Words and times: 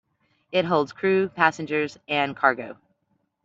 It 0.51 0.65
holds 0.65 0.93
crew, 0.93 1.29
passengers, 1.29 1.99
and 2.07 2.35
cargo. 2.35 2.75